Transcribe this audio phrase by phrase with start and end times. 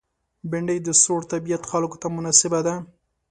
[0.49, 2.75] بېنډۍ د سوړ طبیعت خلکو ته مناسبه ده